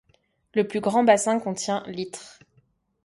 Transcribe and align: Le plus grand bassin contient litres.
Le 0.55 0.67
plus 0.67 0.79
grand 0.79 1.03
bassin 1.03 1.39
contient 1.39 1.83
litres. 1.85 2.39